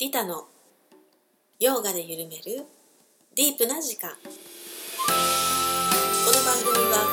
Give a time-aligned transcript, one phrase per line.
[0.00, 0.48] リタの
[1.58, 2.64] ヨガで緩める
[3.36, 4.08] ディープな時間。
[4.08, 4.16] こ
[6.32, 7.04] の番組は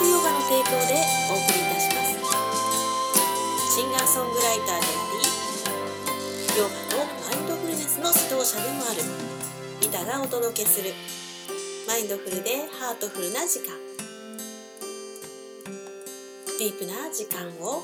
[0.00, 3.76] R ヨガの提供でお送りいたします。
[3.76, 4.80] シンガーソングライターであ
[5.20, 9.02] りヨガのマインドフルネスの指導者でもある
[9.82, 10.94] リタがお届けする
[11.86, 13.76] マインドフルでハートフルな時間。
[16.58, 17.82] ディープな時間を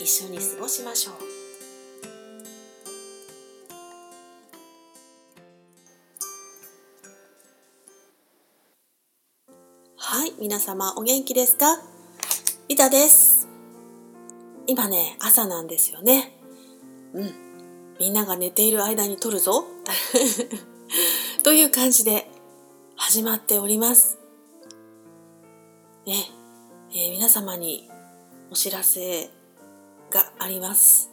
[0.00, 1.31] 一緒に過ごしましょう。
[10.42, 11.80] 皆様お元気ですか？
[12.66, 13.46] リタです。
[14.66, 16.36] 今ね朝なんですよね。
[17.14, 17.32] うん。
[18.00, 19.64] みんなが寝ている間に撮るぞ。
[21.44, 22.28] という感じで
[22.96, 24.18] 始まっております。
[26.06, 26.28] ね。
[26.90, 27.88] えー、皆様に
[28.50, 29.30] お知らせ
[30.10, 31.08] があります。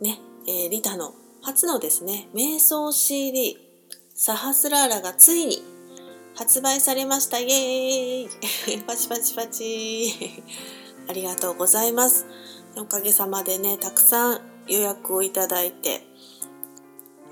[0.00, 3.58] ね、えー、リタの初のですね、瞑想 CD
[4.16, 5.75] サハスラーラがついに
[6.36, 7.38] 発売されました。
[7.38, 10.42] イエーイ パチパチパチ
[11.08, 12.26] ありがとうございます。
[12.76, 16.06] おかげさまでね、たくさん予約をいただいて、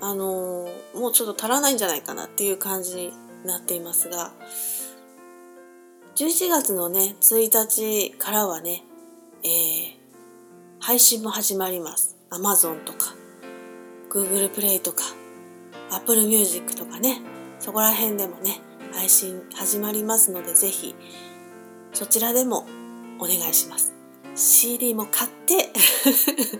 [0.01, 3.13] あのー、もうちょっと足らないんじゃないかなっていう感じに
[3.45, 4.33] なっていますが、
[6.15, 8.83] 11月のね、1日からはね、
[9.43, 9.93] えー、
[10.79, 12.17] 配信も始まります。
[12.31, 13.13] Amazon とか、
[14.09, 15.03] Google Play とか、
[15.91, 17.21] Apple Music とかね、
[17.59, 18.61] そこら辺でもね、
[18.95, 20.95] 配信始まりますので、ぜひ、
[21.93, 22.65] そちらでも
[23.19, 23.93] お願いします。
[24.35, 25.71] CD も買って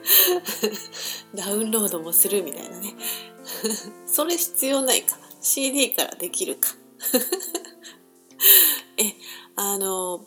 [1.33, 2.93] ダウンロードもするみたいなね。
[4.05, 5.17] それ必要ないか。
[5.41, 6.75] CD からできるか。
[8.97, 9.13] え、
[9.55, 10.25] あの、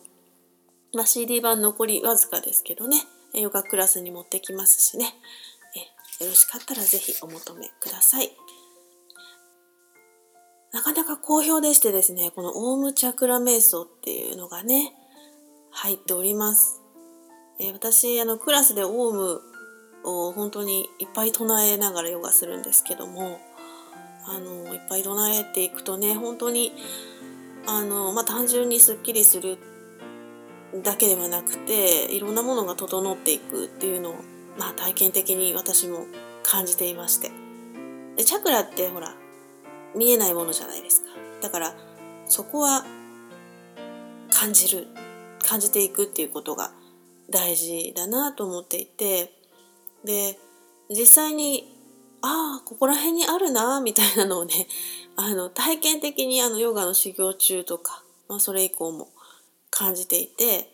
[0.94, 5.14] まあ、CD 版残りわずかですけどね、ヨガクラスに持ってきますしね、
[6.20, 8.34] えよろしかったらぜひお求めください。
[10.72, 14.92] なかなか好評でしてですね、このオウムチャクラ瞑想っていうのがね、
[15.70, 16.80] 入っております。
[17.60, 19.40] え私、あの、クラスでオウム
[20.04, 23.40] を本当にいっぱい唱えながらヨガするんですけども、
[24.26, 26.72] あの、いっぱい唱えていくとね、本当に
[27.68, 29.58] あの、まあ、単純にすっきりする
[30.82, 34.14] だけではなくていろんなものが整っていくっていうのを、
[34.58, 36.06] まあ、体験的に私も
[36.42, 37.30] 感じていまして
[38.16, 39.14] でチャクラってほら
[39.94, 41.08] 見えないものじゃないですか
[41.40, 41.74] だから
[42.26, 42.84] そこは
[44.30, 44.86] 感じる
[45.42, 46.72] 感じていくっていうことが
[47.30, 49.32] 大事だなと思っていて
[50.04, 50.38] で
[50.90, 51.74] 実際に
[52.22, 54.66] ああここら辺にあるなみたいなのをね
[55.16, 59.08] あの体験的にあのヨガの修行中とか、まあ、それ以降も
[59.70, 60.70] 感じていて、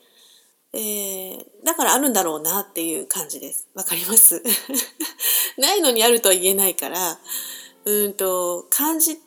[0.72, 3.68] えー、だからあるんだろうなっていう感じです。
[3.74, 4.42] わかります？
[5.56, 7.18] ないのにあるとは言えないから
[7.84, 9.18] うんと感じ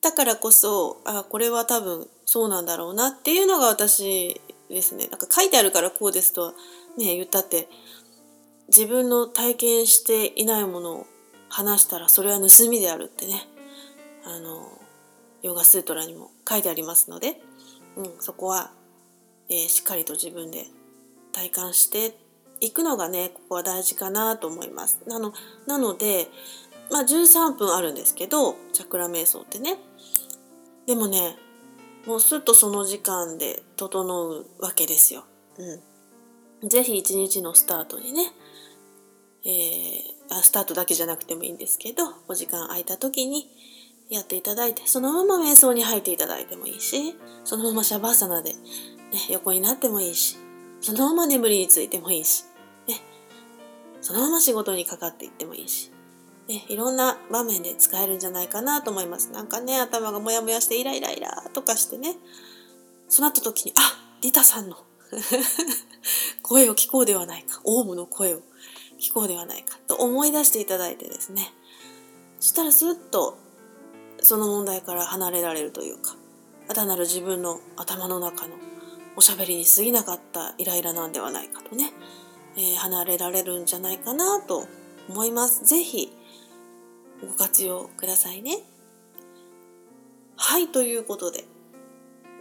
[0.00, 5.06] たからこそあこれは多分そうなんだろうなっていうのが私ですね。
[5.08, 6.52] なんか書いてあるからこうですと
[6.98, 7.68] ね言ったって
[8.68, 11.06] 自分の体験していないものを
[11.48, 13.48] 話したらそれは盗みであるってね
[14.24, 14.78] あの
[15.42, 17.40] ヨガスートラにも書いてありますので、
[17.96, 18.72] うん、そこは、
[19.48, 20.66] えー、しっかりと自分で
[21.32, 22.16] 体感して
[22.60, 25.02] いくのがねここは大事かなと思います。
[25.06, 25.32] なの
[25.66, 26.28] なので、
[26.90, 29.76] まあ、13分あるんですけどチャクラ瞑想ってね
[30.86, 31.36] でもね
[32.06, 35.24] もうすっとその時間で整うわけですよ。
[36.62, 38.32] うん、ぜひ一日のスタートにね
[39.44, 43.48] えー、スタートだけじゃなくてもいいんですけどお時間空いた時に
[44.10, 48.56] やっていただいてそのまま瞑想に入っていただいてもいいしそのままシャバーサナで、ね、
[49.30, 50.36] 横になってもいいし
[50.80, 52.44] そのまま眠りについてもいいし、
[52.88, 53.00] ね、
[54.00, 55.90] そのまま仕事にかかっていってもいいし、
[56.48, 62.14] ね、いろんな場面で使えるんじゃないかなと思いますなんかね頭がモヤモヤしてイライライラとかしてね
[63.08, 63.80] そうなった時にあ
[64.22, 64.76] リタさんの
[66.42, 68.42] 声を聞こうではないかオウムの声を
[69.00, 71.52] 聞こうではないかと思い出していただいてですね
[72.38, 73.38] そしたらスッと
[74.22, 76.16] その問題から離れられるというか
[76.74, 78.54] 単なる自分の頭の中の
[79.16, 81.92] おしゃべりに過ぎなかったイライラなんではないかとね、
[82.56, 84.66] えー、離れられるんじゃないかなと
[85.08, 85.64] 思います。
[85.64, 86.12] ぜひ
[87.20, 88.58] ご活用くださいね。
[90.36, 91.44] はい、ということで、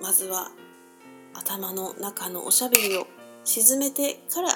[0.01, 0.51] まずは
[1.33, 3.07] 頭の中のおしゃべりを
[3.43, 4.49] 沈めてから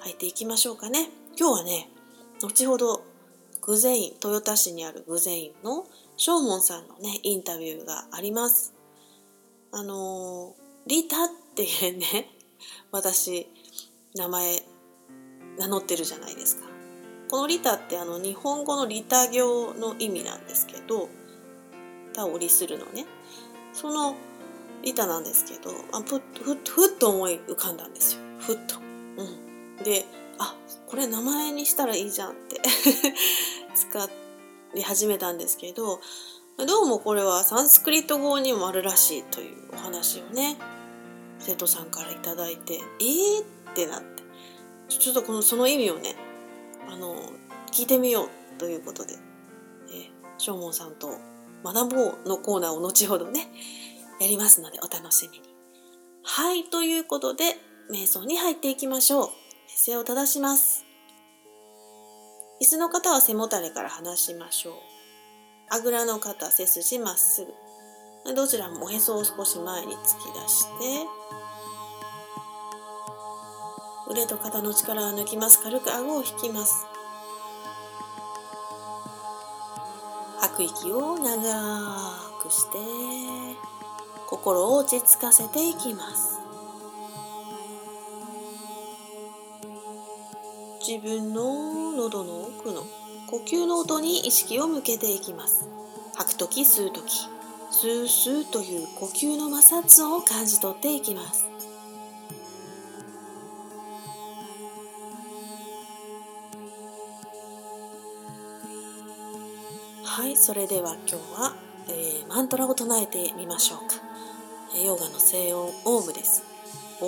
[0.00, 1.08] 入っていきましょうかね。
[1.38, 1.88] 今日はね、
[2.42, 3.04] 後ほど
[3.62, 5.86] グゼイン、豊田市にあるグゼインの
[6.16, 8.74] ショーモンさんのね、インタビューがあります。
[9.72, 10.54] あの
[10.86, 12.30] リタっていうね、
[12.90, 13.46] 私、
[14.14, 14.62] 名前
[15.58, 16.69] 名乗ってるじゃないですか。
[17.30, 21.08] このリタってあの日本語のリタ行の意味なんですけど
[22.12, 23.06] タをりするのね。
[23.72, 24.16] その
[24.82, 28.20] リタなんですけどあふっふっふっと思い浮かんだんですよ。
[28.40, 28.80] ふっと。
[28.80, 30.06] うん、で
[30.38, 30.56] あ
[30.88, 32.60] これ名前にしたらいいじゃんって。
[33.76, 34.08] 使
[34.74, 36.00] い始めたんですけど
[36.58, 40.58] どうもこれはサンスクリット語にもあるらしいというお話をね
[41.38, 43.44] 生徒さんから頂いてえーっ
[43.74, 44.20] てなって。
[44.88, 46.16] ちょっとこのその意味をね
[46.90, 47.14] あの
[47.72, 51.08] 聞いてみようということで、えー、正門さんと
[51.64, 53.48] 学ぼうのコーナーを後ほどね
[54.20, 55.54] やりますのでお楽しみに。
[56.22, 57.56] はいということで
[57.90, 59.30] 瞑想に入っていきましょう。
[59.68, 60.84] 姿勢を正します。
[62.60, 64.74] 椅子の方は背もたれから離しましょう。
[65.70, 67.46] あぐらの方、背筋まっす
[68.24, 68.34] ぐ。
[68.34, 71.06] どちらもおへそを少し前に突き出して、
[74.10, 75.62] 腕と肩の力を抜きます。
[75.62, 76.86] 軽く顎を引きます。
[80.40, 82.78] 吐く息を長くして、
[84.26, 86.40] 心を落ち着かせていきます。
[90.86, 92.82] 自分の喉の奥の
[93.28, 95.68] 呼吸の音に意識を向けていきます
[96.16, 97.28] 吐く時吸う時
[97.70, 101.49] スースーという呼吸の摩擦音を感じ取っていきます
[110.12, 111.54] はいそれでは今日は、
[111.88, 113.94] えー、マントラを唱えてみましょうか。
[114.84, 116.42] ヨガの静音オームです。
[117.00, 117.06] お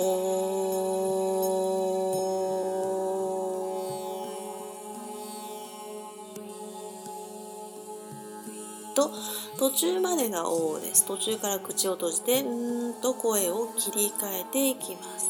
[8.91, 8.95] ー。
[8.95, 9.11] と
[9.59, 11.05] 途中までが「お」です。
[11.05, 15.29] 途中から口を閉じて「うん」と声を切り替えていきます。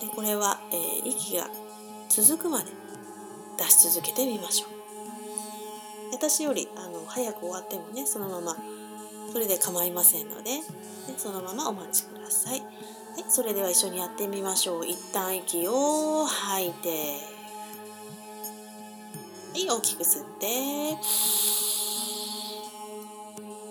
[0.00, 1.50] でこれは、えー、息が
[2.08, 2.70] 続くまで
[3.58, 4.73] 出し続けてみましょう。
[6.30, 8.56] 私よりあの早く終わってもねそのまま
[9.30, 10.62] それで構いませんので、ね、
[11.18, 12.70] そのままお待ちください、はい、
[13.28, 14.86] それでは一緒にやってみましょう。
[14.86, 16.88] 一旦息を吐いて。
[19.52, 20.96] はい大きく吸って。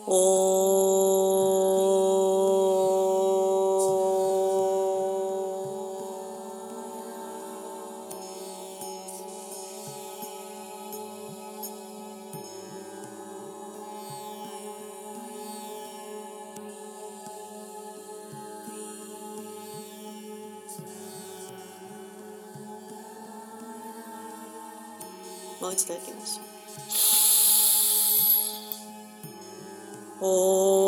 [0.06, 1.03] もう
[25.82, 30.83] いただきましょう。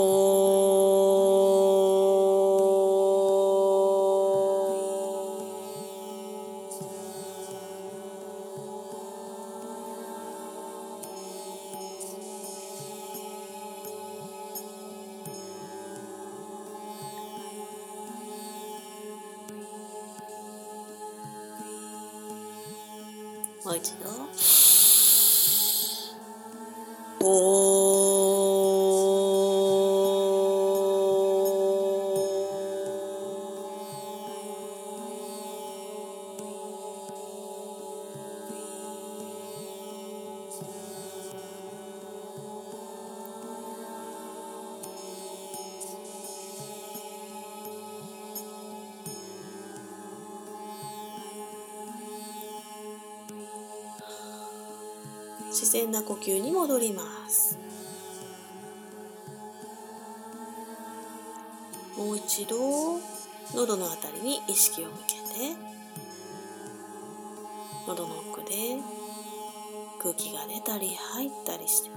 [55.76, 57.58] 然な呼吸に戻ります。
[61.98, 62.56] もう一度
[63.54, 65.22] 喉のあたりに意識を向けて
[67.88, 68.78] 喉の奥で
[70.02, 71.90] 空気が出たり入ったりして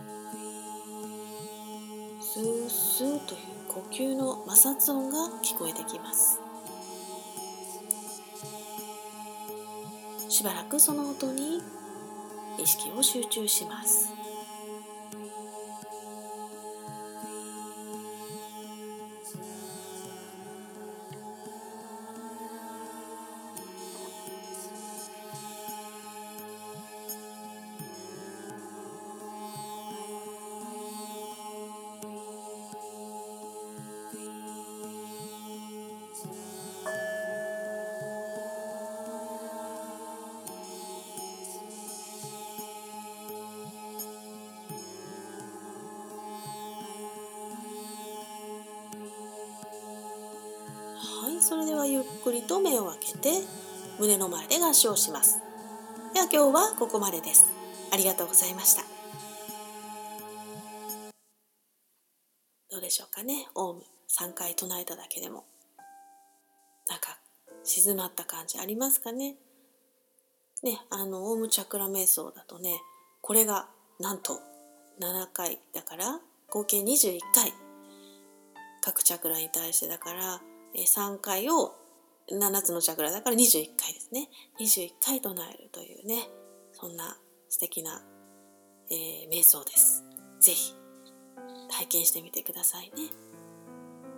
[2.20, 6.40] スースーという呼吸の摩擦音が聞こえてきます。
[10.28, 11.61] しばらくその音に
[12.59, 14.17] 意識を集中します。
[54.18, 55.40] の前で合掌します。
[56.12, 57.46] では今日はここまでです。
[57.92, 58.82] ありがとうございました。
[62.70, 63.46] どうでしょうかね。
[63.54, 65.44] オウム3回唱えただけでも。
[66.88, 67.18] なんか
[67.64, 69.37] 静まった感じありますかね。
[70.62, 72.80] ねあのオウムチャクラ瞑想だとね
[73.22, 73.68] これが
[74.00, 74.40] なんと
[75.00, 76.18] 7回だから
[76.50, 77.52] 合計21回。
[78.80, 80.40] 各チャクラに対してだから
[80.75, 81.75] 3回を
[82.30, 84.28] 7つのチャクラだから21回ですね。
[84.61, 86.28] 21回唱えるというね
[86.73, 87.16] そんな
[87.49, 88.02] 素敵な、
[88.90, 90.04] えー、瞑想です。
[90.40, 90.75] 是非
[91.70, 93.11] 体験してみてくださいね。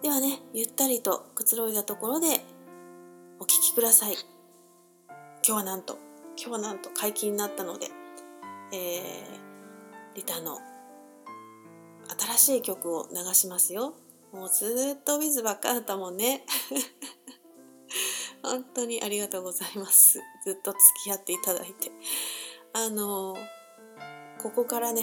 [0.03, 2.27] ではねゆったりとくつろいだところで
[3.39, 4.15] お聴きください。
[5.47, 5.99] 今日はなんと
[6.37, 7.89] 今日はなんと解禁になったので、
[8.73, 10.59] えー、リタの
[12.37, 13.95] 新しい曲を流しますよ。
[14.33, 16.45] もうずっとウィズばっかだったもんね。
[18.43, 20.21] 本当にありがとうございます。
[20.45, 21.91] ずっと付き合っていただいて。
[22.73, 23.37] あの
[24.39, 25.03] ここからね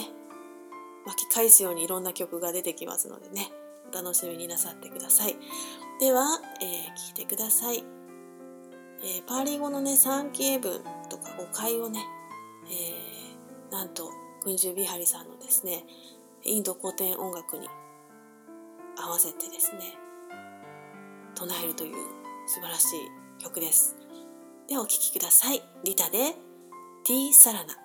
[1.05, 3.51] 巻き返すようにいろんな曲が出てきますのでね
[3.91, 5.35] お楽しみになさってください。
[5.99, 7.83] では、えー、聞いてください、
[9.01, 10.79] えー、パーリー語のね3期英文
[11.09, 11.99] とか誤解をね、
[12.65, 14.11] えー、なんと
[14.43, 15.83] 群衆ビハリさんのですね
[16.43, 17.67] インド古典音楽に
[18.95, 19.97] 合わせてですね
[21.33, 21.95] 唱えるという
[22.47, 23.95] 素晴らしい曲です。
[24.67, 25.61] ではお聴きください。
[25.83, 26.35] リタで
[27.05, 27.75] 「ティーサラナ」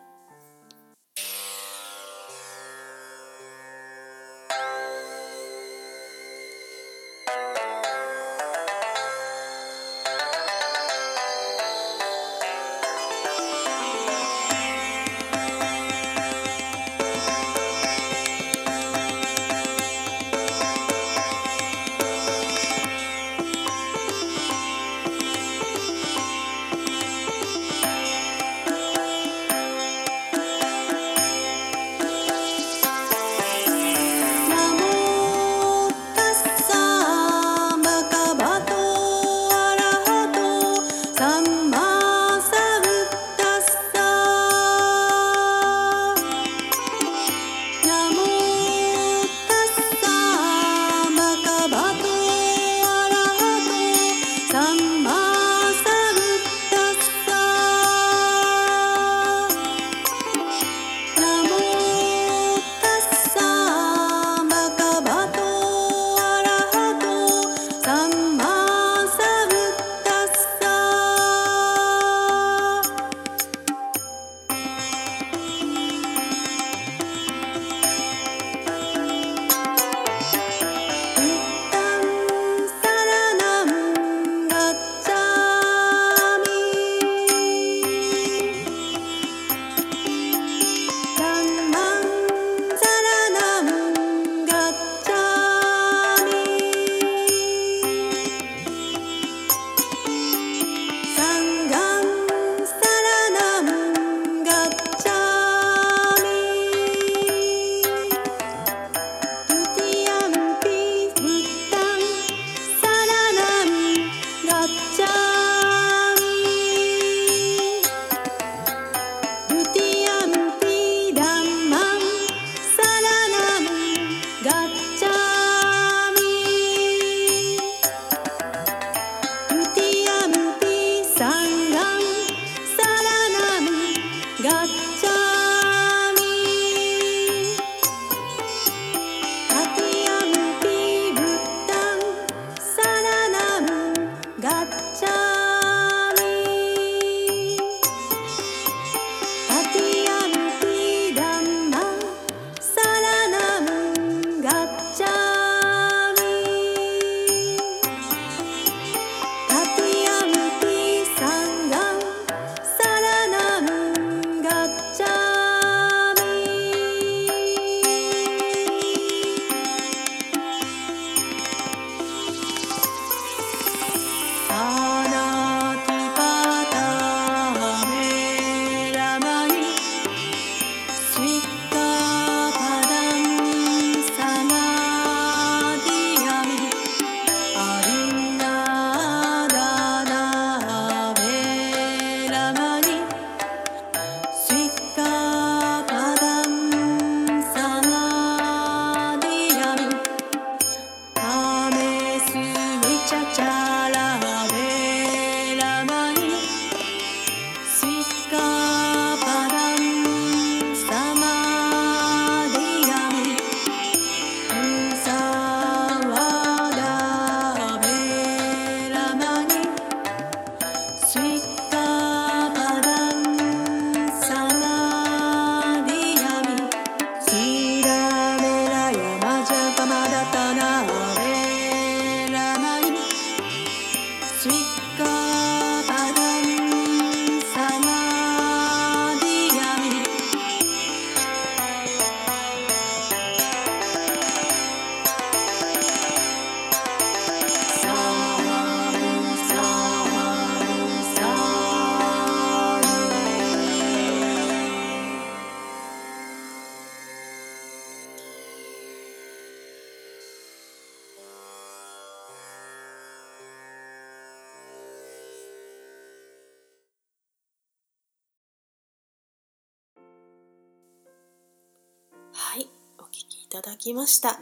[273.82, 274.38] きました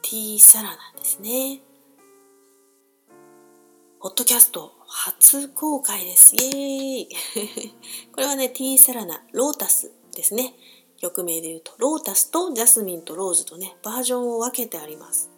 [0.00, 1.60] ティーサラナですね
[4.00, 6.34] ポッドキャスト初公開です。
[6.34, 6.54] イエー
[7.02, 7.08] イ
[8.10, 10.56] これはね、ティーサラナ、ロータスですね。
[10.96, 15.30] 曲名で言うと、ロータスとジャスミンとローズとね、バージョンを分けてあります。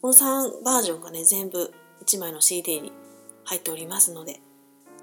[0.00, 1.72] この3バージョンがね、全部
[2.04, 2.90] 1枚の CD に
[3.44, 4.40] 入っておりますので、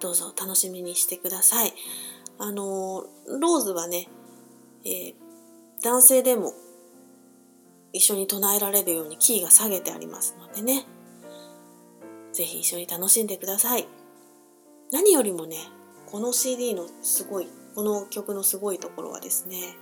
[0.02, 1.74] どうぞ楽しみにしてください。
[2.40, 4.10] あのローズはね、
[4.84, 5.16] えー、
[5.82, 6.54] 男性でも
[7.96, 10.86] 一緒に唱えられるようにキーが下げてありますのでね、
[12.34, 13.88] ぜひ一緒に楽しんでください。
[14.92, 15.56] 何よりもね、
[16.06, 19.78] この CD のすごい、この曲のすごいところはですね、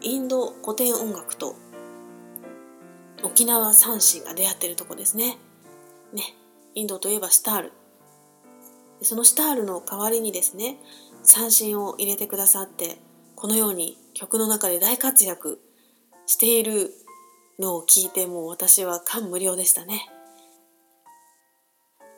[0.00, 1.56] インド古典音楽と
[3.22, 5.36] 沖縄三振が出会ってるとこですね。
[6.14, 6.22] ね、
[6.74, 7.72] インドといえばスタール。
[9.02, 10.78] そのスタールの代わりにですね、
[11.22, 12.96] 三振を入れてくださって、
[13.36, 15.60] このように曲の中で大活躍
[16.32, 16.94] している
[17.58, 20.08] のを聞いてもう私は感無量でしたね。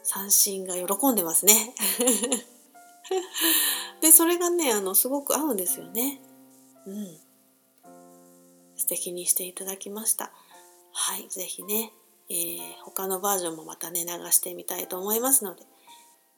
[0.05, 1.75] 三振が喜んでますね。
[4.01, 6.21] で、それがね、あの、すごく合うんですよね。
[6.87, 7.19] うん。
[8.77, 10.31] 素敵にしていただきました。
[10.93, 11.93] はい、ぜひね、
[12.29, 15.65] えー、他のバージョンもまたね、流してみたいと思いますので、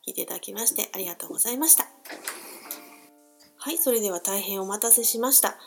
[0.07, 1.87] 聞いていただきましてありがとうございました。
[3.59, 5.59] はい、それでは大変お待たせしました。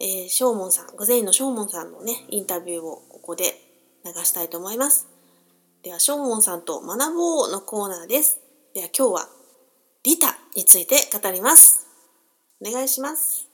[0.00, 3.54] えー、ショーモンさん、グゼインのショーモンさんのね、インタビューをここで
[4.04, 5.08] 流したいと思います。
[5.82, 8.40] では、ショーモンさんと学ぼうのコーナーです。
[8.74, 9.28] では、今日は
[10.02, 11.86] リタについて語ります。
[12.60, 13.48] お願いします。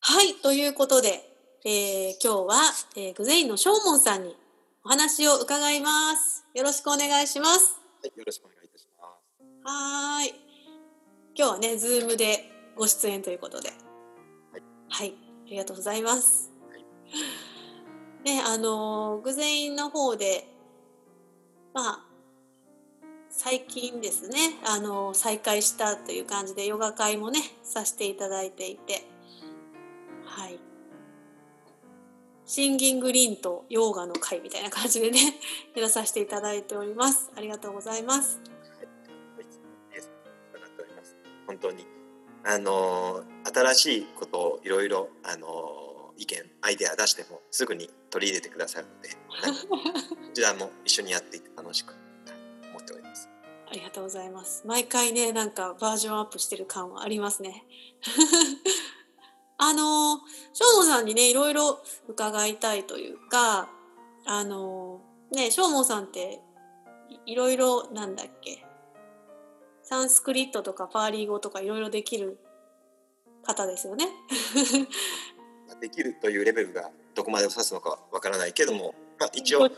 [0.00, 1.22] はい、ということで、
[1.64, 2.56] えー、今日は、
[2.96, 4.34] えー、グゼインのショーモンさんに
[4.84, 6.44] お話を伺います。
[6.54, 7.78] よろしくお願いします。
[8.02, 9.04] はい、よろしくお願いいたしま
[9.68, 9.72] す。
[9.72, 10.49] はい。
[11.34, 13.70] 今日はね、ズームでご出演ということで。
[14.50, 14.62] はい。
[14.88, 15.14] はい、
[15.46, 16.50] ありがとうございます。
[18.24, 20.46] ね、あの偶然の方で
[21.72, 22.00] まあ
[23.30, 29.06] 最近ですねあの再開したという感じでヨガ会もねさせていただいていて
[30.24, 30.58] はい
[32.44, 35.18] シンギングリンとヨーガの会みたいな感じでね
[35.74, 38.40] やらさせていただいておりますありがとうございます、
[41.50, 41.84] 本当に。
[42.42, 51.94] あの新しいことをいろいろあの意見アイデア出してもすぐに取り入れてくださるのでこちらも一緒にやっていて楽しく
[52.70, 53.28] 思っております。
[53.70, 54.62] ありがとうございます。
[54.66, 57.66] 毎回ねなんかバージョンアップしてる感はありますね。
[59.58, 60.20] あの
[60.54, 63.68] ショーモンさんにねいろいろ伺いたいというか
[64.24, 66.40] あのねショーモンさんって
[67.26, 68.64] いろいろなんだっけ？
[69.90, 72.38] サンスクリットとかパーリー語とかいろいろできる
[73.42, 74.06] 方ですよね。
[75.80, 79.68] できるというレベルがどこまで指すのかわからないけども、まあ、一応あ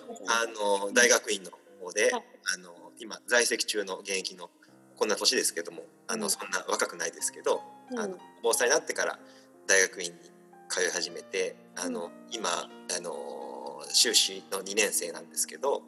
[0.49, 4.51] の大学院の方で、あの今在籍中の現役の
[4.97, 7.63] こんな年ですけどもあのそんな若くないですけど、
[7.97, 9.19] あの防災になってから
[9.67, 10.19] 大学院に
[10.69, 15.83] 通い始めてあの、今あの修士の2年生なんですけど、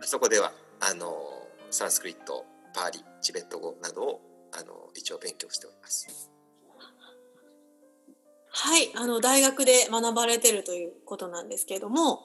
[0.00, 4.20] そこではあのサンスクリットパーリチベット語などを
[4.52, 6.30] あの一応勉強しております。
[8.52, 12.24] はい、あの大学で学ばれてるということなんですけれども、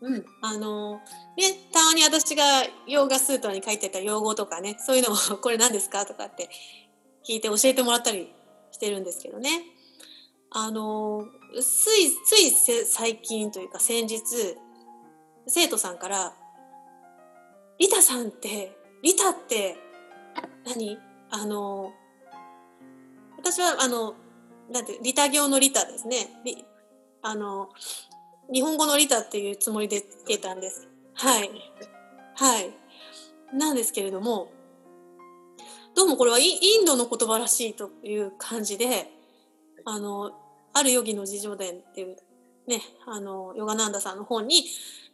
[0.00, 1.00] うん、あの
[1.36, 2.44] ねたまに私が
[2.86, 6.48] ヨガスートに書いてた用語とかねそういうのをこれ何ですかとかって
[7.28, 8.32] 聞いて教えてもらったり
[8.70, 9.50] してるんですけどね
[10.50, 14.20] あのついつい最近というか先日
[15.46, 16.32] 生徒さんから
[17.78, 19.76] 「リタさんってリタって
[20.66, 20.98] 何？
[21.30, 21.92] あの
[23.38, 24.14] 私はあの
[24.70, 26.28] なんてリタ行のリタですね。
[27.22, 27.70] あの
[28.52, 30.88] 日本語のリタっていうつもりでつけたんです。
[31.14, 31.50] はい。
[32.36, 32.70] はい。
[33.52, 34.52] なんですけれども
[35.94, 39.10] どうもこれはインドの言葉らしいという感じで
[39.84, 40.30] あの
[40.72, 42.16] あるヨギの自叙伝っていう
[42.68, 44.64] ねあのヨガナンダさんの本に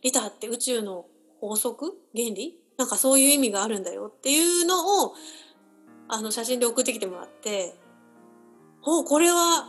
[0.03, 1.07] リタって宇宙の
[1.41, 5.15] 法則原理なんかそういう意味があるんだよっていうのを
[6.09, 7.75] あの写真で送ってきてもらって
[8.83, 9.69] おこれは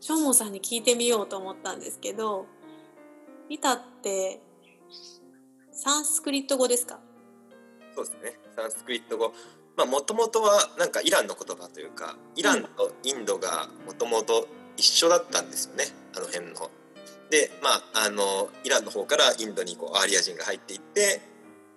[0.00, 2.46] ショーモンさんに聞いてみようと思ったんですけど
[3.48, 4.40] リタって
[5.72, 7.00] サンスクリット語ですか？
[7.94, 8.38] そうですね。
[8.56, 9.34] サンスクリット語。
[9.76, 15.84] まあもともとはなんかイランの言葉というかイランとインドがもともと一緒だったんですよね。
[16.16, 16.70] あの辺の。
[17.30, 21.20] でまああのイランの方からインドにこうアーリア人が入っていって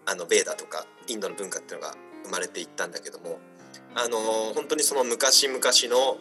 [0.05, 3.39] あのベーダとかインドの文化っていうのが生まれていったんだけども
[3.95, 4.17] あの
[4.53, 6.17] 本当にその昔々の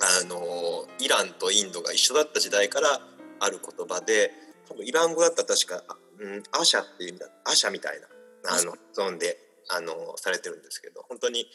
[0.00, 3.00] あのイランとインドが一緒だった時代から
[3.40, 4.32] ある言葉で
[4.68, 5.82] 多分イラン語だったら確か、
[6.18, 8.06] うん、アシャっていう意味だアシャみたいな
[8.52, 9.38] あのゾーンで
[9.70, 11.46] あのされてるんですけど本当に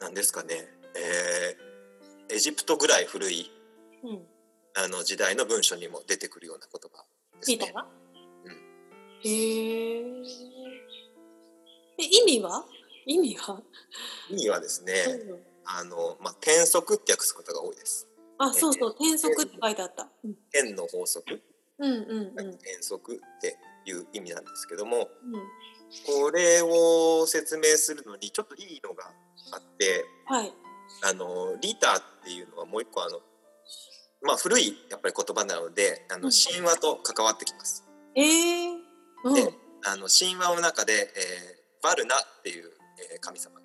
[0.00, 0.54] 何ですかね、
[0.96, 3.50] えー、エジプトぐらい古い、
[4.04, 4.22] うん、
[4.76, 7.04] あの時代の文書にも出てくるような言葉
[7.40, 7.72] ですね。
[8.44, 8.52] うん、
[9.24, 10.57] へ
[11.98, 12.04] え。
[12.04, 12.64] 意味は？
[13.06, 13.62] 意味は？
[14.30, 14.92] 意味はですね、
[15.30, 18.06] うん、あのまあ転則って訳すことが多いです。
[18.38, 20.08] あ、そうそう、転則って書いてあった。
[20.54, 21.42] 円の法則。
[21.78, 22.48] うんうんうん。
[22.54, 25.06] 転則っていう意味なんですけども、うん、
[26.06, 29.10] これを説明するのにちょっといいのが
[29.52, 30.52] あって、はい、
[31.04, 33.20] あのリターっていうのはもう一個あの
[34.22, 37.84] まあ古いやっぱり言葉なのであの神話と関わってきます。
[38.14, 38.76] えー
[39.24, 39.52] うん、で
[39.84, 42.70] あの神話の中で、えー、バルナっていう、
[43.12, 43.62] えー、神様が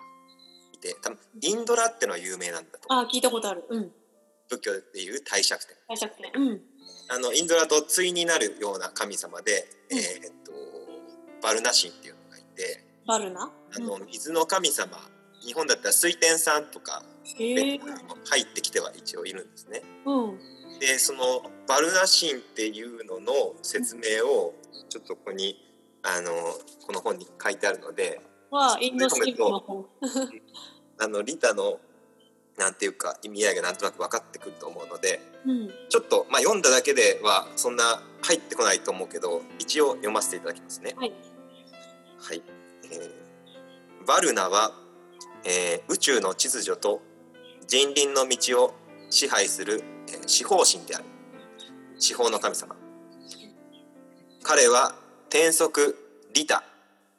[0.72, 3.92] いて多分インドラっていうのは有名なんだとあ聞いたことある、うん、
[4.48, 5.76] 仏教でいう帝釈天。
[5.88, 6.60] 帝釈天、うん、
[7.08, 10.52] あのインドラと対になるような神様で、うん、えー、っと
[11.42, 13.50] バルナ神っていうのがいてバルナ？
[13.76, 14.98] あの水の神様
[15.46, 17.02] 日本だったら水天さんとか
[17.36, 17.78] 入
[18.40, 19.82] ってきては一応いるんですね。
[20.06, 20.38] うん、
[20.80, 24.54] でそのバルナ神っていうのの説明を
[24.88, 25.63] ちょっとここに
[26.04, 26.30] あの
[26.86, 29.86] この本に書いてあるので、わあインド神の本。
[30.98, 31.80] あのリタの
[32.56, 40.94] なんていうか意味合いがなんとなく分かってくると思うので、うん、ちょっと、まあ、読んだだけではそんな入ってこないと思うけど一応読ませていただきますね。
[40.96, 41.12] はい、
[42.20, 42.42] はい。
[42.84, 44.72] えー、バルナは、
[45.44, 47.02] えー、宇宙の秩序と
[47.66, 48.74] 人倫の道を
[49.10, 51.04] 支配する、えー、司法神である。
[51.98, 52.76] 司法の神様。
[54.42, 54.94] 彼は
[55.34, 55.96] 天則
[56.32, 56.62] リタ、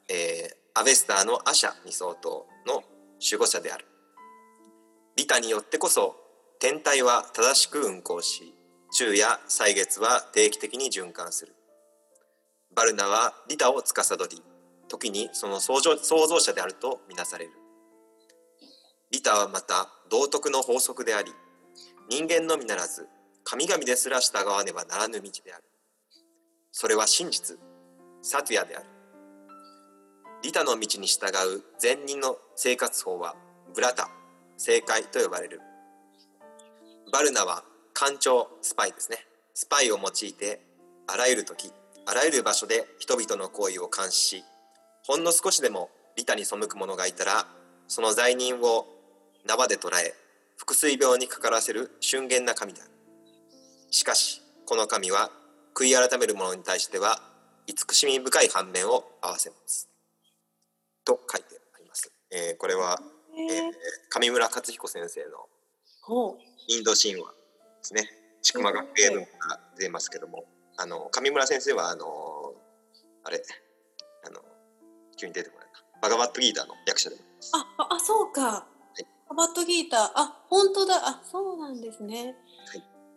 [0.08, 2.82] えー、アベスターのアシャに相当の
[3.22, 3.84] 守護者である。
[5.18, 6.16] 利他によってこそ
[6.58, 8.54] 天体は正しく運行し
[8.90, 11.54] 昼夜歳月は定期的に循環する。
[12.74, 14.42] バルナは利他を司り
[14.88, 17.50] 時にその創造創造者であるとみなされる。
[19.10, 21.30] 利他はまた道徳の法則であり
[22.08, 23.08] 人間のみならず
[23.44, 25.64] 神々ですら従わねばならぬ道である。
[26.72, 27.58] それは真実。
[28.28, 28.86] サトゥヤである。
[30.42, 33.36] 利他の道に従う善人の生活法は
[33.72, 34.10] ブラタ
[34.56, 35.60] 正解と呼ばれる。
[37.12, 37.62] バルナは
[37.94, 39.18] 官庁スパイですね。
[39.54, 40.60] スパイを用いて
[41.06, 41.70] あらゆる時
[42.04, 44.44] あらゆる場所で人々の行為を監視し
[45.06, 47.46] ほんの少しでも利他に背く者がいたら
[47.86, 48.86] その罪人を
[49.46, 50.14] 縄で捕らえ
[50.58, 52.90] 腹水病にかからせる俊厳な神である。
[53.92, 55.30] しかしこの神は
[55.76, 57.20] 悔い改める者に対しては
[57.66, 59.88] 慈しみ深い反面を合わせます
[61.04, 62.98] と書いてあります、えー、これは
[63.38, 63.72] えー、
[64.08, 67.34] 上村克彦先生のインド神話で
[67.82, 68.08] すね。
[68.40, 70.44] 千曲学芸文から出ますけども、
[70.78, 72.06] あの上村先生はあの
[73.24, 73.42] あれ
[74.26, 74.40] あの
[75.18, 76.00] 急に出てこないな。
[76.00, 77.16] バガバットギーターの役者で
[77.52, 78.42] あ、あ、そうか。
[78.42, 78.66] は
[78.98, 80.94] い、バガバットギーター、あ、本当だ。
[81.06, 82.36] あ、そうなんですね。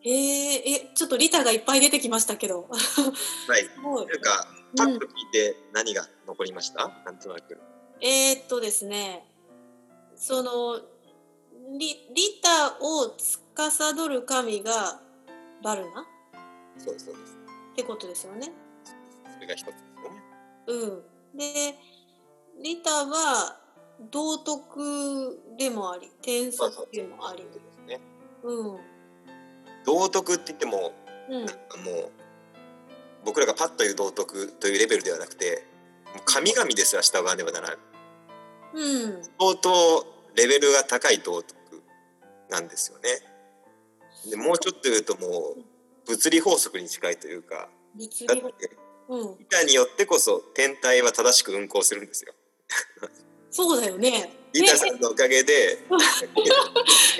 [0.02, 0.10] はい。
[0.10, 2.68] えー、え、ちょっとリタがいっぱい出てきましたけど。
[2.68, 3.70] はい。
[3.78, 7.60] なんか、パッと聞いて何が残りました、うん、なんとなく。
[8.02, 9.26] えー、っとですね、
[10.16, 10.80] その
[11.78, 15.02] リリタを司る神が
[15.64, 16.06] バルナ？
[16.78, 17.38] そうですそうです
[17.74, 18.52] ってことですよね。
[19.34, 20.24] それが一つですよね。
[20.68, 21.04] うん、
[21.38, 21.76] で
[22.62, 23.60] リタは
[24.12, 27.44] 道徳でもあり天則でもあり。
[27.44, 28.02] そうですね。
[28.44, 28.80] うん。
[29.86, 30.94] 道徳って言っても、
[31.30, 32.12] うん、なんかもう
[33.26, 35.66] 僕らがパッという道徳というレベルではなくて
[36.26, 37.78] 神々ですら従わねばならない。
[38.72, 41.56] うん、相当レベルが高い道徳
[42.50, 43.10] なんですよね。
[44.30, 45.64] でもうちょっと言うともう
[46.08, 47.70] 物理法則に近いというか
[48.28, 48.70] だって
[49.40, 52.34] 板によってこそ天体は正しく運行するんですよ。
[53.52, 54.32] そうだよね。
[54.54, 55.80] 板さんのおかげで、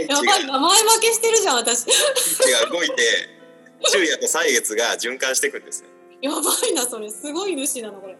[0.08, 1.86] やばい名前負けしてるじゃん私。
[1.88, 2.96] 位が動いて
[3.82, 5.90] 昼夜と歳月が循環していくんですよ。
[6.22, 8.18] やばいなそれすごい主なのこれ。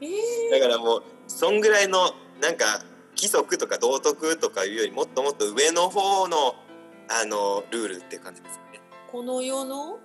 [0.00, 2.84] えー、だからもうそんぐらいのなんか
[3.16, 6.56] 規則とか道徳とかいうよりもっともっと上の方の
[7.08, 8.80] あのルールって感じですよね。
[9.12, 9.98] この世の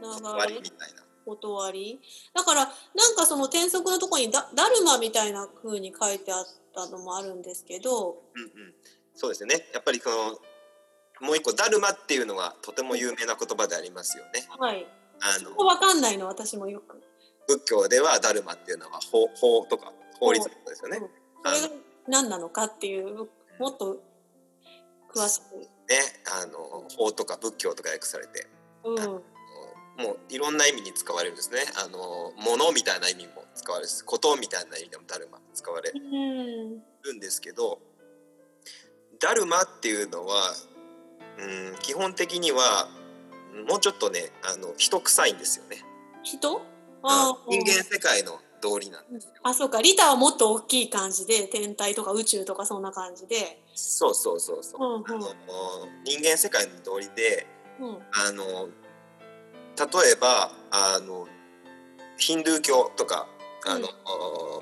[0.00, 1.04] 流れみたいな。
[1.26, 2.00] 断り
[2.34, 2.60] だから
[2.94, 8.74] なんかその転則のところにダダルマみたいな風に書いてあったのもあるんですけど、うんうん、
[9.14, 10.38] そうですねやっぱりこの
[11.26, 14.46] もう一個ダルマっていうのはとても有名な言葉でありますよね。
[14.58, 14.86] はい
[15.20, 17.00] あの分かんないの私もよく。
[17.46, 20.98] 仏教ではダルマっていうのは法法とか法律とかですよね。
[21.44, 21.74] それが
[22.08, 24.02] 何なのかっていうもっと
[25.14, 25.56] 詳しく。
[25.58, 25.68] ね
[26.42, 28.46] あの法とか仏教とか訳されて
[28.84, 29.22] うん。
[29.98, 36.78] もういろんな意味に使われるんですねあの物みたいな意味も使われるしことみたいな意味でもダルマ使われうん。
[37.02, 37.78] るんですけど
[39.20, 40.52] ダルマっていうのは
[41.38, 41.42] う
[41.74, 42.88] ん基本的には
[43.68, 45.84] もうちょっとねあの人臭いんですよね
[46.24, 46.60] 人？
[47.02, 49.82] ああ人間世界の道理なんですよあ、そうか。
[49.82, 53.60] リタはもっと大きい感じで、天体とか宇宙とかそんな感じで。
[53.74, 55.28] そうそうそうそう、うんうんあの
[56.02, 57.46] 人間世界の道理で
[57.78, 57.88] うん。
[58.10, 58.68] あの
[59.76, 61.26] 例えばあの
[62.16, 63.26] ヒンドゥー教とか
[63.66, 63.88] あの、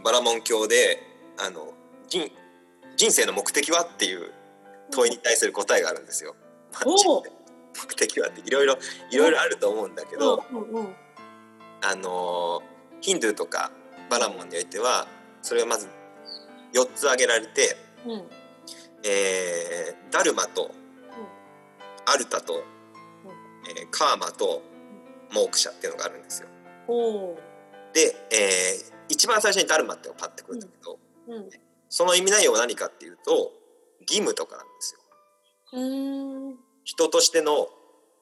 [0.04, 1.02] バラモン教で
[1.38, 1.74] あの
[2.08, 2.30] 人
[2.96, 4.32] 人生の目的はっていう
[4.90, 6.34] 問いに対する答えがあるんですよ。
[7.86, 8.78] 目的はっていろいろ
[9.10, 10.94] いろいろあると思うんだけど、うんうんうん。
[11.82, 12.62] あの
[13.00, 13.72] ヒンドゥーとか
[14.10, 15.06] バラモンにおいては
[15.40, 15.88] それがまず
[16.74, 18.22] 4つ挙げられて、うん。
[19.04, 20.70] えーダルマと
[22.04, 22.62] アルタと、
[23.74, 24.62] えーカーマと
[25.32, 26.48] モークシャっていうのがあるんですよ。
[27.92, 31.50] で、えー一番最初にダルマってパッてくるんだけど、うん。
[31.90, 33.52] その意味内容は何かっていうと
[34.00, 35.00] 義務とかなんですよ。
[36.84, 37.68] 人としての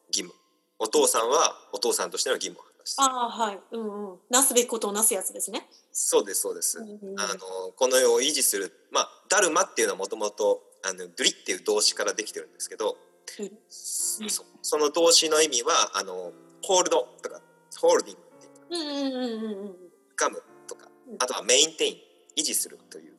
[0.08, 0.32] 義務
[0.78, 3.58] お父さんはお父さんとしての義務を果たすああ、はい。
[3.70, 4.18] うんうん。
[4.30, 5.68] なすべきことをなすやつですね。
[5.92, 7.38] そうですそうです、うんうんあの
[7.76, 12.96] この世を維持するまあダルマっていうのはもともとあのドゥリっていう動詞からできてるんですけど、
[13.38, 17.40] うんそその動詞の意味はあのホールドとか
[17.80, 19.76] ホールディングっていううんうんうんうんうん。
[20.16, 21.94] ガムとかうんあとはメインテイン
[22.36, 23.14] 維持するという。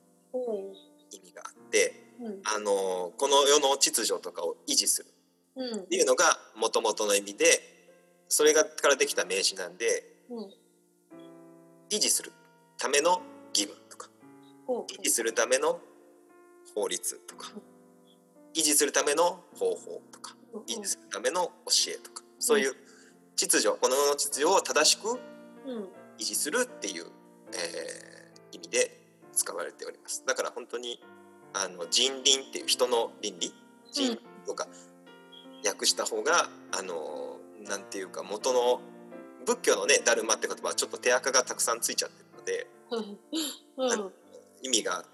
[1.13, 5.09] 意味があってうんあのこの世の秩序とかを維持する
[5.57, 7.45] うんっていうのがもともとの意味で
[8.29, 10.49] それがからできた名詞なんでうん。
[11.89, 12.31] 維持する
[12.77, 13.21] ための
[13.53, 14.09] 義務とか。
[14.67, 15.81] 維持するための
[16.73, 17.51] 法律とか
[18.53, 20.33] 維持するための方法とか
[20.67, 21.51] 維持するための教
[21.89, 22.73] えとかそういう
[23.41, 25.17] 秩序この世の秩序を正しくうん。
[26.19, 27.05] 維持するっていう、
[27.53, 28.21] えー
[28.53, 28.99] 意味で
[29.33, 31.01] 使われておりますだから本当に
[31.53, 33.53] あの人倫っていう人の倫理
[33.93, 34.67] 人とか
[35.65, 38.81] 訳した方があのなんていうか元の
[39.45, 42.67] 仏教のね「ダルマ」って言葉はちょっと手垢がたくさんついちゃってるので
[43.77, 43.89] うん。
[43.89, 44.13] うん。
[44.63, 45.05] 意味が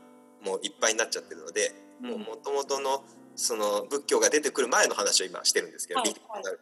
[0.41, 6.59] もういっぱいになっちゃってるのでうんもう元々のその仏教が出てくる前の話を今してるんですけど、はいリーディングになる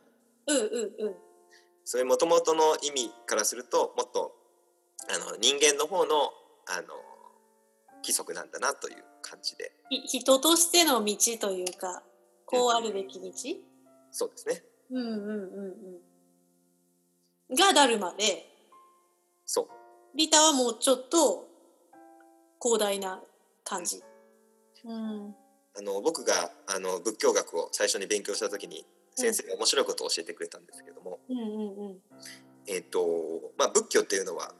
[0.47, 1.15] うんうんうん。
[1.85, 4.35] そういう元々の意味からするともっと
[5.09, 6.33] あの人間の方の
[6.67, 6.87] あの
[8.01, 12.03] 規則なんだなという感じでひ人としての道というか、
[12.45, 13.31] こうあるべき道？
[14.11, 15.15] そうですねうんうんうん
[17.49, 17.55] うん。
[17.55, 18.47] がダルマで、
[19.45, 19.67] そう
[20.15, 21.47] リタはもうちょっと
[22.61, 23.21] 広大な
[23.63, 24.01] 感じ。
[24.83, 25.35] うん。
[25.77, 31.97] あの僕があの仏教学を最初に勉強した時に先生が面白いことを教えてくれたんですけども、うんうんうん。
[32.67, 34.53] えっ、とまあ仏教っていうのは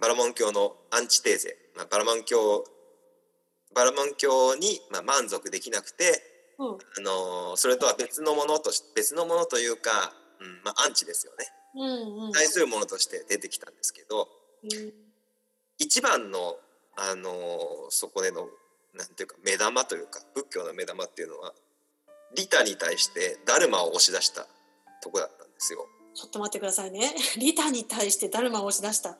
[0.00, 2.64] バラモン教のアンチテーゼ、まあ、バラモン教
[3.74, 6.22] バラモン教に、まあ、満足できなくて、
[6.58, 6.68] うん。
[6.68, 11.46] あのそれとは別のものとし別のものというか、うんまあ、アンチですよね。
[11.74, 12.32] うんうん。
[12.32, 14.28] 対するものとして出てきたんですけど
[14.62, 14.92] うん。
[15.78, 16.56] 一番の、
[16.96, 18.48] あのそこでの
[18.94, 21.52] なんていうか目玉というか仏教の目玉っていうのは
[22.34, 24.46] リタに対してダルマを押し出した
[25.02, 25.86] とこだったんですよ。
[26.14, 27.14] ちょっと待ってくださいね。
[27.38, 29.18] リタに対してダルマを押し出した。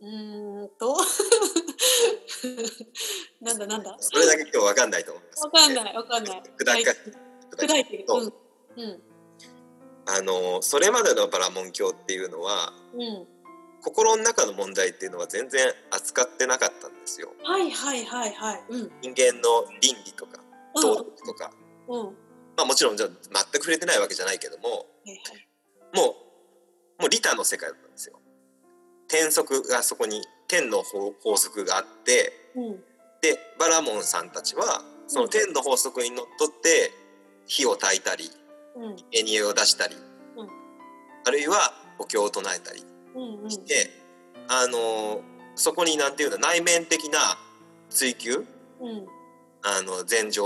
[0.00, 0.96] うーんと。
[3.40, 3.96] なんだなんだ。
[4.00, 5.44] それだけ今日わかんないと思います。
[5.44, 6.42] わかんないわかんない。
[6.58, 6.90] 砕か
[7.56, 8.04] 砕いてる。
[8.08, 8.34] うん。
[8.76, 9.02] うん。
[10.06, 13.26] あのそれまでのバラモン教っていうのはうん。
[13.82, 17.32] 心の中の問題っていうのは全然扱ってなかったんですよ。
[17.42, 18.64] はいはいはいはい。
[18.70, 18.92] うん。
[19.02, 20.42] 人間の倫理とか
[20.74, 21.52] 道徳とか、
[21.88, 22.16] うん。
[22.54, 22.56] うん。
[22.56, 24.86] まあもちろんじゃあ全く触れてないわけじゃないけども。
[25.94, 26.02] も
[26.98, 28.20] うもう利他の世界だったんですよ。
[29.08, 32.76] 天則がそこに天の法法則があってうん。
[33.20, 36.90] でバラモンさんたちはその天の法則にのっとって
[37.46, 38.30] 火を焚いたり
[38.76, 38.96] うん。
[39.12, 39.98] エニエを出したり、う
[40.44, 40.48] ん
[41.26, 43.44] あるいはお経を唱えたりうん。
[43.44, 43.50] うん。
[43.50, 43.90] して、
[44.48, 45.22] あの
[45.54, 47.18] そこになんていうの内面的な
[47.88, 48.44] 追求
[48.80, 49.06] うん。
[49.62, 50.44] あの禅情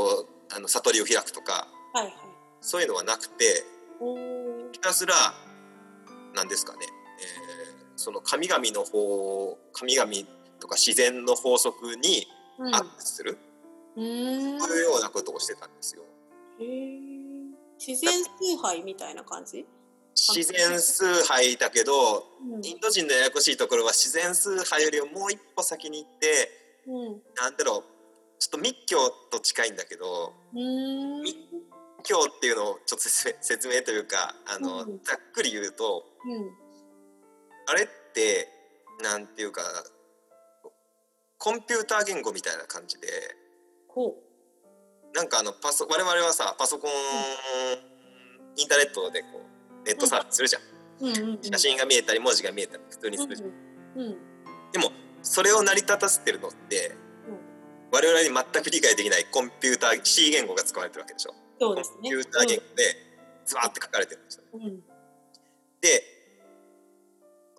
[0.55, 2.15] あの悟りを開くとかはいはい。
[2.61, 3.65] そういうのはなくて
[4.73, 5.15] ひたすら
[6.35, 10.13] なんですかね、えーその神々の法神々
[10.61, 12.75] とか自然の法則にうん。
[12.75, 13.37] アップする、
[13.97, 14.61] うーん。
[14.61, 16.05] そういうようなことをしてたんですよ。
[16.61, 17.09] へー
[17.85, 19.67] 自然崇拝みたいな感じ？
[20.15, 22.65] 自然崇拝だけどうん。
[22.65, 26.51] インド人のややこしいところは自然崇拝よりももう一歩先に行って
[26.87, 27.23] うん。
[27.35, 27.85] なんだろう
[28.39, 31.37] ちょっと密教と近いんだけどうん密
[32.03, 35.01] 教っていうのをちょっと説明というかあの、うん。
[35.03, 36.51] ざっくり言うとうん。
[37.67, 38.49] あれって
[39.03, 39.63] なんていうか
[41.39, 43.09] コンピューター言語みたいな感じで
[43.89, 44.15] ほ
[45.15, 46.91] なんかあのパソ我々はさパソコン、
[48.57, 49.43] インターネットでこ
[49.83, 51.43] うネットサーフィンするじゃん、ううんうんうん。
[51.43, 53.55] 写真が見えたり文字が見えたり普通にするじゃん、うん
[54.07, 54.19] うん
[54.73, 56.93] でもそれを成り立たせてるのって、
[57.91, 61.97] 我々に全く理解できないコンピューター C 言語が使われてるわけでしょそうですね。
[61.97, 62.85] コンピューター言語で
[63.45, 64.45] ズバーって書かれてるんですよ。
[64.55, 64.63] うん。
[64.63, 64.83] うん
[65.81, 66.03] で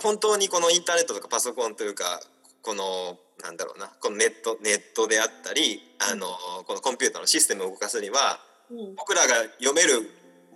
[0.01, 2.21] 本当にこのインターネットとかパソコンというか
[2.61, 6.27] このなんだろうなこのネットネットであったりあの
[6.65, 8.95] このコンピューターのシステムを動かすにはうん。
[8.95, 10.09] 僕らが読める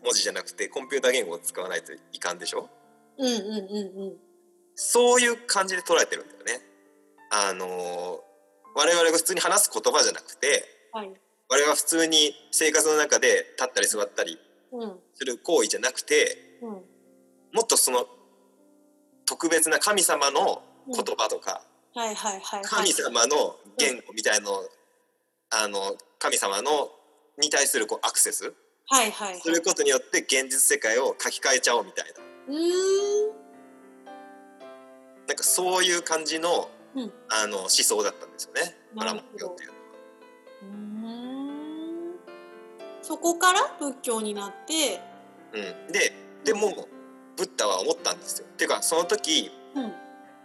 [0.04, 2.70] 文字じゃなくてコンピューター言語を使わないといかんでしょ？
[3.18, 4.18] うんうんうん。
[4.76, 6.62] そういう感じで捉えてるんだよね。
[7.32, 8.22] あの
[8.76, 11.12] 我々が普通に話す言葉じゃなくてはい
[11.54, 14.40] 我々は普通に生活の中で立ったり座ったり
[14.72, 15.00] うん。
[15.14, 16.70] する行為じゃなくてうん。
[16.72, 16.82] も
[17.64, 18.08] っとその
[19.28, 21.62] 特別な神様の言葉とか、
[21.94, 24.70] 神様の言語みたいのを
[25.52, 26.90] あの神様の
[27.40, 28.52] に対するこうアクセス
[28.88, 29.40] はいはいはい。
[29.40, 32.06] することによって現実世界を書き換えちゃおうみたい
[32.48, 32.54] な。
[32.54, 33.36] うーん。
[35.28, 37.14] なんかそういう感じの,、うん。
[37.30, 38.76] あの思想だったんですよね。
[38.96, 39.68] バラモン教ってい。
[39.68, 39.73] う
[43.04, 45.02] そこから仏教になって
[45.54, 46.12] うん、で
[46.44, 46.88] でも
[47.38, 48.48] ブッダは思ったんですよ。
[48.52, 49.94] っていうかその時うん。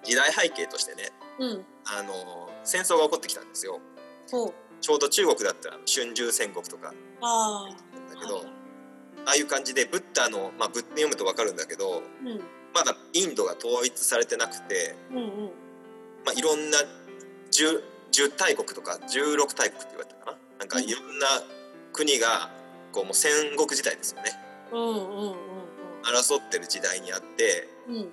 [0.05, 1.65] 時代背景としてねうん。
[1.87, 3.81] あの戦争が起こってきたんですよ。
[4.81, 6.93] ちょうど中国だったら春秋戦国とか。
[7.23, 8.45] ああだけど、
[9.27, 12.41] ああいう感じでブッダの、まあ、仏典読むと分かるんだけどうん。
[12.75, 15.25] まだインドが統一されてなくて、うんうん。
[16.25, 16.79] まあ、いろんな
[17.51, 20.39] 10, 10大国とか16大国って言われたかな。
[20.61, 21.27] なんかいろんな
[21.99, 22.49] 国が
[22.93, 24.31] こうもう戦国時代ですよね。
[24.73, 25.35] うんうんうん
[26.05, 27.97] 争ってる時代にあってうん。
[27.97, 28.09] うん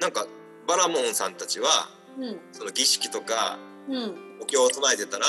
[0.00, 0.26] なんか
[0.66, 1.68] バラモンさんたちは
[2.16, 2.40] うん。
[2.52, 4.38] その儀式とかうん。
[4.40, 5.26] お経を唱えてたら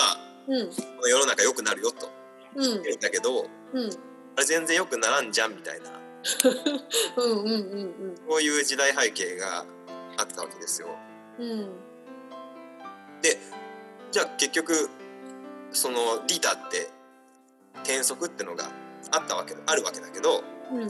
[0.47, 0.69] うん。
[0.69, 2.11] この世の中良くなるよと。
[2.55, 2.83] うん。
[2.83, 3.89] 言うんだけどうん。
[4.35, 5.99] あれ全然良くならんじゃんみたいな。
[7.17, 7.51] うんうんう
[7.85, 9.65] んこういう時代背景が
[10.17, 10.87] あったわけですよ。
[11.39, 11.59] うんうん。
[13.21, 13.37] で
[14.11, 14.89] じゃあ結局
[15.71, 16.89] そのリタって
[17.83, 18.69] 転職ってのが
[19.11, 20.87] あったわけあるわけだけどうん。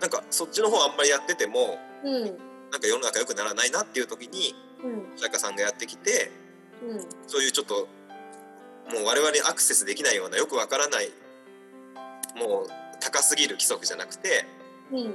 [0.00, 2.22] なんかそっちの方あんまりやっててもうん。
[2.24, 5.14] なんか世の中良くならないなっていう時にうん。
[5.14, 6.30] お釈迦さんがやってきて
[6.82, 7.06] うん。
[7.26, 7.88] そういうちょっと
[8.92, 11.10] もう我々にアクセスできないようなよくわからない
[12.36, 12.66] もう
[13.00, 14.44] 高すぎる規則じゃなくて
[14.92, 15.14] うん。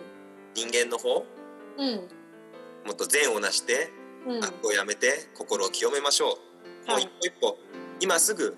[0.56, 1.26] 人間の方
[1.78, 2.08] うん。
[2.86, 3.92] もっと善をなして
[4.28, 4.44] うん。
[4.44, 6.38] 悪をやめて心を清めましょ
[6.86, 7.58] う、もうはい一歩一歩
[8.00, 8.58] 今すぐ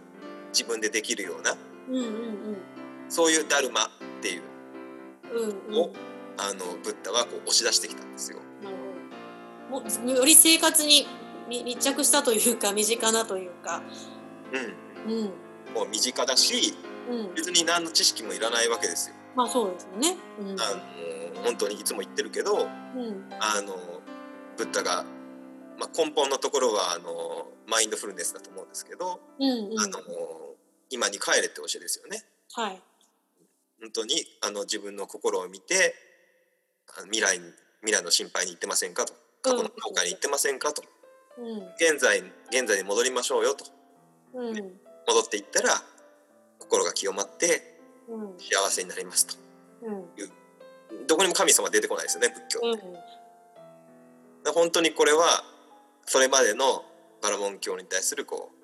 [0.52, 1.56] 自分でできるような
[1.90, 2.58] うんうん
[3.10, 3.90] そういうダルマっ
[4.22, 4.42] ていう。
[5.34, 5.82] うんうん。
[5.82, 5.94] を
[6.38, 8.40] あのブッダはこう押し出してきたんですよ。
[8.64, 8.76] なる
[9.70, 10.00] ほど。
[10.02, 11.06] もより生活に
[11.48, 13.84] み密着したというか身近なというか。
[15.06, 15.26] うん、うん。
[15.74, 16.74] もう身近だし
[17.10, 17.36] うん。
[17.36, 19.16] 別に何の知識もいらないわけですよ。
[19.36, 20.18] まあそうですよね。
[20.40, 20.48] うん。
[20.60, 23.30] あの本当にいつも言ってるけどうん。
[23.40, 23.76] あの
[24.58, 25.04] ブッダが、
[25.80, 29.80] まあ、根本のところはあのマインドフルネスだと思うんですけど、うんうん。
[29.80, 30.00] あの
[30.94, 32.24] 今に帰れって教えですよね。
[32.54, 32.82] はい。
[33.82, 35.96] 本当にあの自分の心を見て
[37.06, 37.46] 未来に
[37.82, 39.14] 未来の心配に行ってませんかと。
[39.42, 40.84] 過去の後悔に行ってませんかと。
[41.40, 41.58] うん。
[41.78, 42.20] 現在
[42.52, 43.66] 現在に戻りましょうよと。
[44.36, 44.54] うん。
[44.54, 45.82] 戻っていったら
[46.60, 48.38] 心が清まってうん。
[48.38, 49.36] 幸せになりますと。
[49.82, 51.08] うん。
[51.08, 52.76] どこにも神様出てこないですよね仏教う
[54.50, 54.54] ん。
[54.54, 55.44] 本当にこれは
[56.06, 56.86] それまでの
[57.24, 58.63] バラモン教に対するこう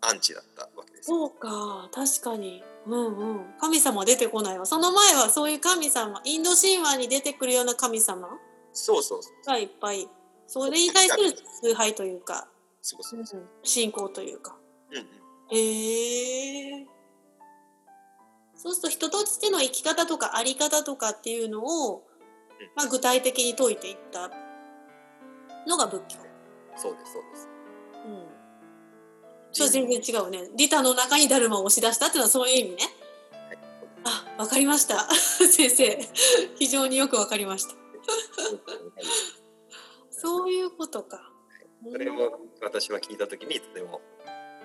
[0.00, 1.16] アンチだったわけですよ。
[1.18, 1.88] そうか。
[1.92, 2.62] 確かに。
[2.86, 3.54] うんうん。
[3.60, 4.66] 神様出てこないわ。
[4.66, 8.28] その前はそういう神様インド神話に出てくるような神様？
[8.72, 10.08] そうそうそうがいっぱい。
[10.46, 12.48] それに対する崇拝というか、
[12.80, 14.56] そうそうそう信仰というか。
[14.90, 15.04] うんうん。
[15.50, 16.86] へえ
[18.54, 22.02] そうすると人としての生き方とかあり方とかっていうのを、
[22.76, 24.30] まあ、具体的に説いていった
[25.66, 26.18] のが仏教。
[26.76, 27.48] そうですそうです。
[28.04, 28.26] うん、
[29.66, 30.48] 全然違うね。
[30.56, 32.76] リタの中にダルマを押し出したっていうのはそういう意味ね。
[34.04, 35.08] あ、わかりました。
[35.14, 35.98] 先生、
[36.58, 37.74] 非常によくわかりました。
[40.10, 41.32] そういうことか。
[41.90, 44.00] それを私は聞いた時にとても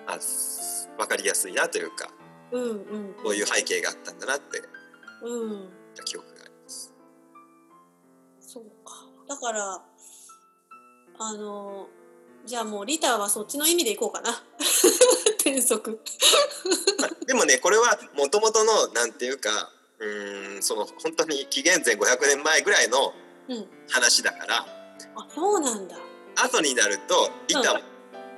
[0.06, 2.10] あす分かりやすいなというか
[2.50, 2.72] うんう
[3.10, 3.14] ん。
[3.22, 4.62] こういう背景があったんだなって
[5.22, 5.68] うん。
[6.04, 6.94] 記憶があります。
[8.40, 9.06] そうか。
[9.28, 9.84] だから、
[11.18, 11.88] あの、
[12.44, 14.30] じゃあもうリタはそっちの意味でいこうかな。
[15.44, 16.00] 転足
[17.26, 23.12] でもねこれはもともとのなんていうかうんその本当に紀元前500年前ぐらいの
[23.90, 24.66] 話だから、
[25.14, 25.96] うん、あそうなんだ
[26.36, 27.82] 後になると板、うん、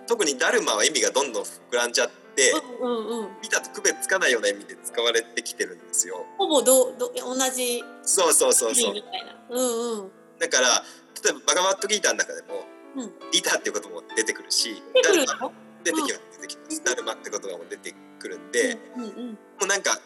[0.06, 6.26] 特にダルマは意味がどんどん膨らんじゃって、うんうんうん、板と区別つかないような意味で使われてきてるんですよ。
[6.36, 8.94] ほぼどど同じそうそうそうそう。
[8.94, 9.36] みたいな。
[9.48, 10.10] うんうん。
[10.38, 10.84] だから
[11.22, 15.52] 例えばバガバットギーターの中でも、うん、ギターっていうことも出てくるし、出てくるの？
[15.84, 16.84] 出てきます、出てきます。
[16.84, 20.00] ダルマって言葉も出てくるんで、うんうんうん、もうなんか、うん、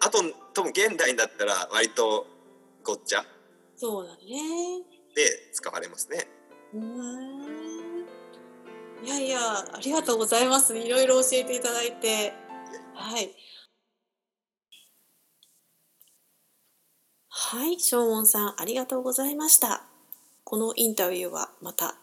[0.00, 0.22] あと
[0.54, 2.26] 多分現代だったら割と
[2.82, 3.24] ごっちゃ。
[3.76, 4.20] そうだね。
[5.14, 6.28] で使われますね。
[6.74, 8.04] うん
[9.04, 12.32] いやいやありがとうございますいろいろ教えていただいて
[12.94, 13.30] はい
[17.28, 19.84] はいショーモンさんありがとうございました
[20.44, 21.96] このインタビューはまた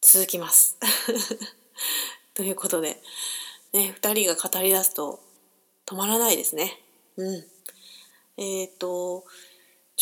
[0.00, 0.76] 続きます。
[2.34, 3.00] ということで
[3.72, 5.20] ね2人が語り出すと
[5.86, 6.82] 止まらないですね。
[7.16, 7.50] うん。
[8.36, 9.24] えっ、ー、と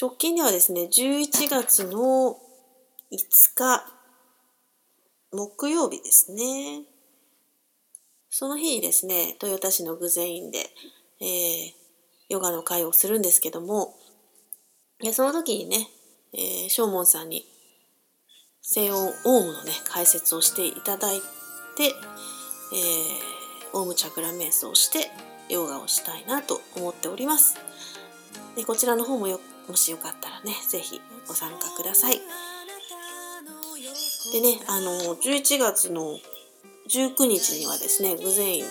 [0.01, 2.41] 直近ではですね11月の
[3.11, 3.87] 5日
[5.33, 6.85] 木曜日ですね。
[8.31, 10.71] その日にですね豊田市の具前院で、
[11.21, 11.73] えー、
[12.31, 13.95] ヨガの会をするんですけども
[15.13, 15.89] その時にね、
[16.33, 17.47] えー、正門さんに
[18.61, 25.11] 静音オウムのね解説をしていただいて、えー、オウムチャクラ瞑想をして
[25.49, 27.57] ヨガをしたいなと思っております
[28.57, 32.21] でこちらの方もよもしよかったらね是非ご参加ください。
[34.33, 36.19] でね、あの、11月の
[36.89, 38.71] 19日にはですね、偶然院の、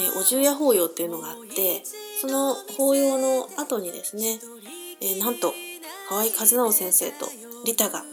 [0.00, 1.82] えお重屋法要っていうのがあって、
[2.20, 4.40] その法要の後にですね、
[5.00, 5.54] えー、なんと、
[6.08, 7.28] 河合和直先生と
[7.64, 8.04] リタが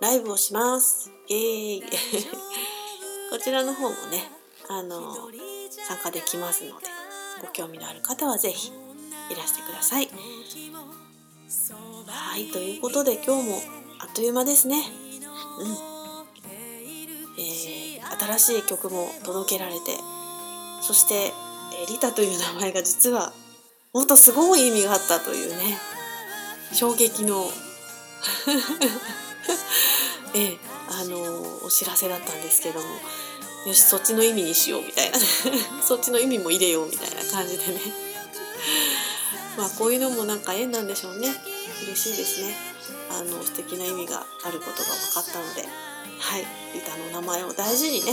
[0.00, 1.12] ライブをします。
[1.28, 1.82] イエーイ
[3.30, 4.30] こちらの方もね、
[4.68, 5.30] あの
[5.86, 6.86] 参加できますので、
[7.42, 8.72] ご興味のある方は是非
[9.30, 10.10] いらしてください。
[12.06, 13.62] はい、ということで今日も
[14.00, 14.92] あっという間ですね。
[15.58, 16.00] うん。
[17.38, 19.96] えー、新しい曲も届けられて
[20.82, 23.32] そして、えー、リタという名前が実は
[23.94, 25.78] もっとすごい意味があったというね
[26.72, 27.50] 衝撃の。
[30.34, 30.58] えー、
[30.88, 32.86] あのー、お知らせだったんですけども。
[33.66, 35.18] よしそっちの意味にしようみたいな
[35.86, 37.80] そっちの意味も入れようみたいな感じでね。
[39.58, 41.34] まあこういうのもなんか縁なんでしょうね。
[41.82, 42.56] 嬉しいですね。
[43.10, 45.68] あの素敵な意味があることが分かったので。
[46.18, 46.46] はい。
[46.74, 48.12] リタの名前を大事にね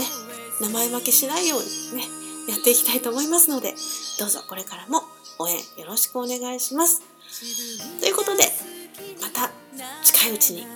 [0.60, 2.08] 名前負けしないようにね
[2.48, 3.74] やっていきたいと思いますので
[4.18, 5.04] どうぞこれからも
[5.38, 7.02] 応援よろしくお願いします。
[8.00, 8.44] ということで
[9.20, 9.50] また
[10.02, 10.66] 近いうちに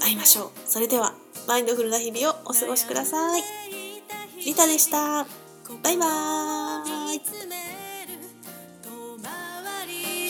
[0.00, 0.50] 会いましょう。
[0.66, 1.14] それでは
[1.46, 3.42] マインドフルな日々をお過ごしください。
[4.44, 5.26] リタでした。
[5.82, 7.20] バイバーイ。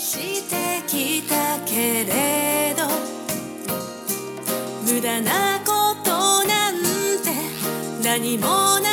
[0.01, 2.85] してきたけれど
[4.85, 5.61] 無駄な
[8.11, 8.90] 何もなか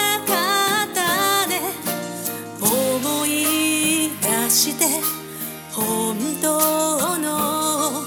[6.48, 8.04] 当の。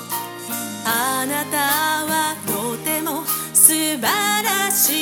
[0.87, 1.59] あなた
[2.07, 3.23] はとても
[3.53, 5.00] 素晴らしい。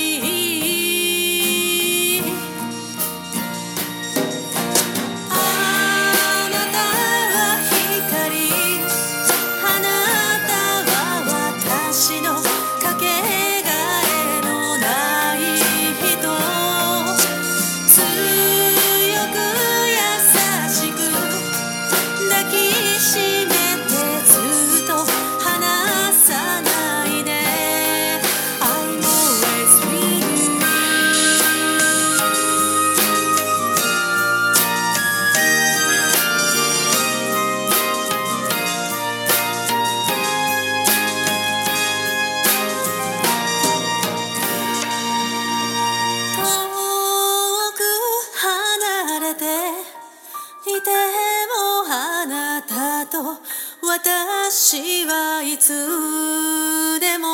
[53.82, 57.28] 私はいつでも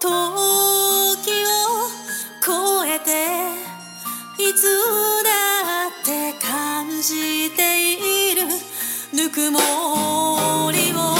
[0.00, 1.54] 時を
[2.44, 3.66] 超えて
[4.42, 4.62] いつ
[5.22, 8.42] だって感じている
[9.14, 11.15] ぬくもりを